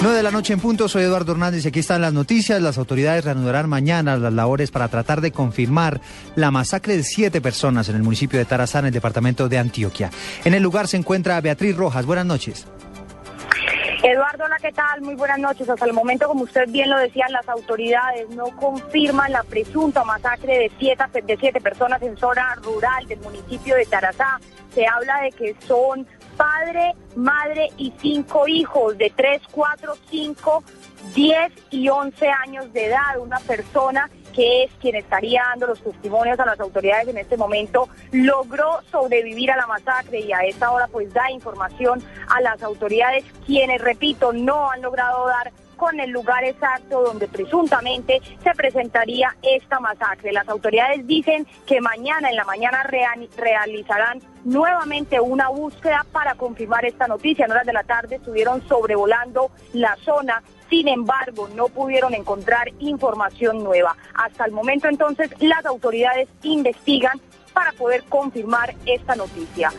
[0.00, 2.62] 9 de la noche en punto, soy Eduardo Hernández y aquí están las noticias.
[2.62, 6.00] Las autoridades reanudarán mañana las labores para tratar de confirmar
[6.36, 10.10] la masacre de siete personas en el municipio de Tarazá, en el departamento de Antioquia.
[10.44, 12.06] En el lugar se encuentra Beatriz Rojas.
[12.06, 12.64] Buenas noches.
[14.04, 15.00] Eduardo, hola, ¿qué tal?
[15.00, 15.68] Muy buenas noches.
[15.68, 20.58] Hasta el momento, como usted bien lo decía, las autoridades no confirman la presunta masacre
[20.58, 24.38] de siete, de siete personas en zona rural del municipio de Tarazá.
[24.72, 26.06] Se habla de que son
[26.38, 30.64] padre, madre y cinco hijos de 3, 4, 5,
[31.14, 33.18] 10 y 11 años de edad.
[33.20, 37.88] Una persona que es quien estaría dando los testimonios a las autoridades en este momento,
[38.12, 43.24] logró sobrevivir a la masacre y a esta hora pues da información a las autoridades,
[43.44, 49.80] quienes, repito, no han logrado dar con el lugar exacto donde presuntamente se presentaría esta
[49.80, 50.32] masacre.
[50.32, 57.06] Las autoridades dicen que mañana en la mañana realizarán nuevamente una búsqueda para confirmar esta
[57.06, 57.46] noticia.
[57.46, 63.62] En horas de la tarde estuvieron sobrevolando la zona, sin embargo no pudieron encontrar información
[63.62, 63.96] nueva.
[64.14, 67.20] Hasta el momento entonces las autoridades investigan
[67.54, 69.72] para poder confirmar esta noticia.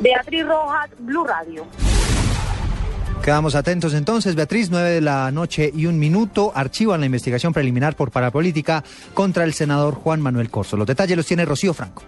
[0.00, 1.66] Beatriz Rojas, Blue Radio.
[3.26, 7.96] Quedamos atentos entonces, Beatriz, nueve de la noche y un minuto, archivan la investigación preliminar
[7.96, 10.76] por parapolítica contra el senador Juan Manuel Corso.
[10.76, 12.04] Los detalles los tiene Rocío Franco.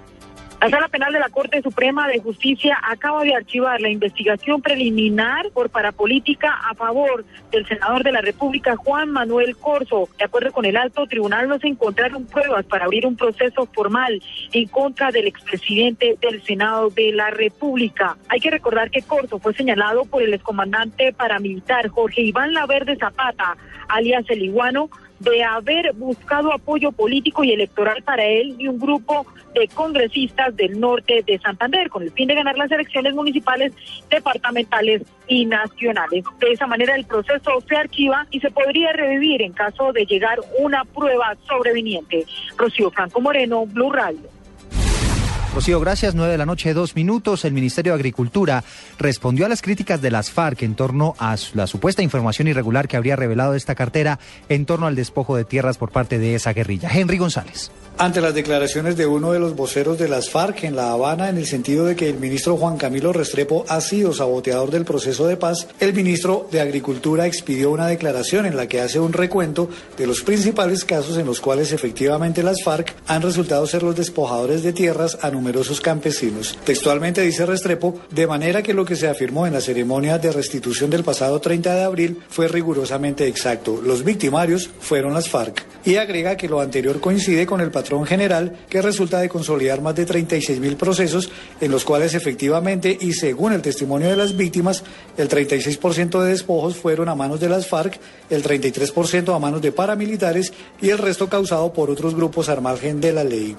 [0.60, 5.50] La Sala Penal de la Corte Suprema de Justicia acaba de archivar la investigación preliminar
[5.52, 10.08] por parapolítica a favor del senador de la República, Juan Manuel Corso.
[10.18, 14.20] De acuerdo con el alto tribunal, no se encontraron pruebas para abrir un proceso formal
[14.52, 18.16] en contra del expresidente del Senado de la República.
[18.28, 23.56] Hay que recordar que Corso fue señalado por el excomandante paramilitar Jorge Iván Laverde Zapata,
[23.88, 29.26] alias el Iguano, de haber buscado apoyo político y electoral para él y un grupo
[29.54, 33.72] de congresistas del norte de Santander con el fin de ganar las elecciones municipales,
[34.08, 36.24] departamentales y nacionales.
[36.38, 40.38] De esa manera el proceso se archiva y se podría revivir en caso de llegar
[40.60, 42.24] una prueba sobreviniente.
[42.56, 44.37] Rocío Franco Moreno, Blue Radio.
[45.66, 46.14] Gracias.
[46.14, 47.44] Nueve de la noche, dos minutos.
[47.44, 48.62] El Ministerio de Agricultura
[48.98, 52.96] respondió a las críticas de las FARC en torno a la supuesta información irregular que
[52.96, 56.88] habría revelado esta cartera en torno al despojo de tierras por parte de esa guerrilla.
[56.92, 60.92] Henry González ante las declaraciones de uno de los voceros de las FARC en La
[60.92, 64.84] Habana en el sentido de que el ministro Juan Camilo Restrepo ha sido saboteador del
[64.84, 69.12] proceso de paz, el ministro de Agricultura expidió una declaración en la que hace un
[69.12, 73.96] recuento de los principales casos en los cuales efectivamente las FARC han resultado ser los
[73.96, 76.56] despojadores de tierras a numerosos campesinos.
[76.64, 80.88] Textualmente dice Restrepo, de manera que lo que se afirmó en la ceremonia de restitución
[80.88, 83.80] del pasado 30 de abril fue rigurosamente exacto.
[83.82, 85.66] Los victimarios fueron las FARC.
[85.84, 89.94] Y agrega que lo anterior coincide con el patrón general que resulta de consolidar más
[89.94, 94.84] de 36 mil procesos en los cuales efectivamente y según el testimonio de las víctimas,
[95.16, 97.98] el 36% de despojos fueron a manos de las FARC,
[98.30, 103.00] el 33% a manos de paramilitares y el resto causado por otros grupos al margen
[103.00, 103.56] de la ley.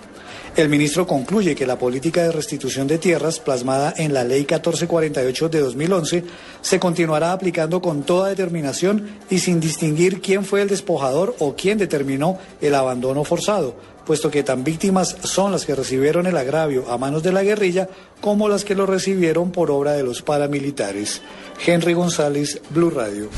[0.56, 5.50] El ministro concluye que la política de restitución de tierras plasmada en la Ley 1448
[5.50, 6.24] de 2011
[6.62, 11.78] se continuará aplicando con toda determinación y sin distinguir quién fue el despojador o quién
[11.78, 13.76] determinó el abandono forzado,
[14.10, 17.88] puesto que tan víctimas son las que recibieron el agravio a manos de la guerrilla
[18.22, 21.22] como las que lo recibieron por obra de los paramilitares.
[21.64, 23.30] Henry González, Blue Radio.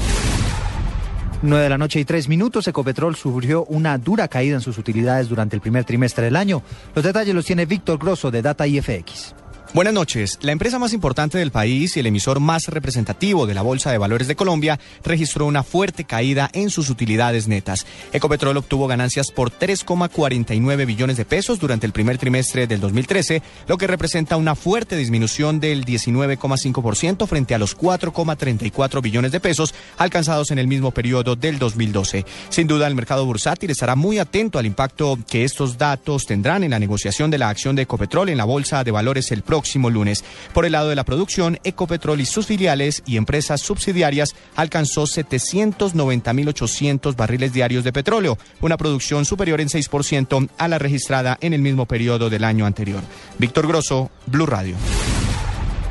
[1.42, 5.28] 9 de la noche y tres minutos, Ecopetrol sufrió una dura caída en sus utilidades
[5.28, 6.64] durante el primer trimestre del año.
[6.96, 9.41] Los detalles los tiene Víctor Grosso de Data IFX.
[9.74, 10.38] Buenas noches.
[10.42, 13.98] La empresa más importante del país y el emisor más representativo de la Bolsa de
[13.98, 17.86] Valores de Colombia registró una fuerte caída en sus utilidades netas.
[18.12, 23.78] Ecopetrol obtuvo ganancias por 3,49 billones de pesos durante el primer trimestre del 2013, lo
[23.78, 30.52] que representa una fuerte disminución del 19,5% frente a los 4,34 billones de pesos alcanzados
[30.52, 32.26] en el mismo periodo del 2012.
[32.50, 36.72] Sin duda, el mercado bursátil estará muy atento al impacto que estos datos tendrán en
[36.72, 39.92] la negociación de la acción de Ecopetrol en la Bolsa de Valores el próximo próximo
[39.92, 40.24] lunes.
[40.56, 47.16] Por el lado de la producción, Ecopetrol y sus filiales y empresas subsidiarias alcanzó 790.800
[47.16, 51.86] barriles diarios de petróleo, una producción superior en 6% a la registrada en el mismo
[51.86, 53.04] periodo del año anterior.
[53.38, 54.78] Víctor Grosso, Blue Radio.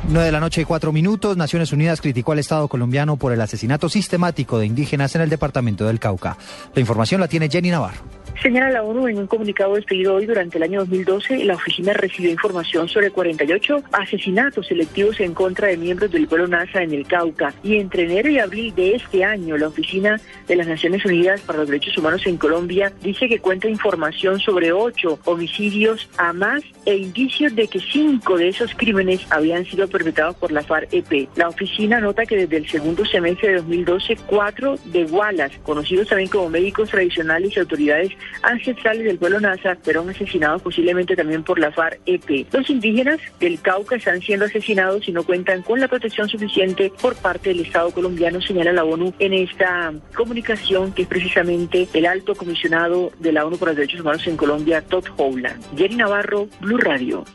[0.09, 1.37] 9 de la noche y cuatro minutos.
[1.37, 5.85] Naciones Unidas criticó al Estado colombiano por el asesinato sistemático de indígenas en el departamento
[5.85, 6.37] del Cauca.
[6.73, 8.01] La información la tiene Jenny Navarro.
[8.41, 12.31] Señala la ONU en un comunicado despedido hoy durante el año 2012, la oficina recibió
[12.31, 17.53] información sobre 48 asesinatos selectivos en contra de miembros del pueblo NASA en el Cauca.
[17.61, 21.59] Y entre enero y abril de este año, la oficina de las Naciones Unidas para
[21.59, 26.95] los Derechos Humanos en Colombia dice que cuenta información sobre ocho homicidios a más e
[26.95, 31.29] indicios de que cinco de esos crímenes habían sido perpetrados por la FARC-EP.
[31.35, 36.29] La oficina nota que desde el segundo semestre de 2012, cuatro de Wallace, conocidos también
[36.29, 38.11] como médicos tradicionales y autoridades
[38.41, 42.47] ancestrales del pueblo NASA, fueron asesinados posiblemente también por la FARC-EP.
[42.53, 47.15] Los indígenas del Cauca están siendo asesinados y no cuentan con la protección suficiente por
[47.15, 52.35] parte del Estado colombiano, señala la ONU en esta comunicación que es precisamente el alto
[52.35, 55.63] comisionado de la ONU por los Derechos Humanos en Colombia, Todd Howland.
[55.77, 57.25] Jerry Navarro, Blue Radio.